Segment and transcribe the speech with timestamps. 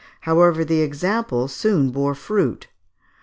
[0.21, 2.65] However, the example soon bore fruit.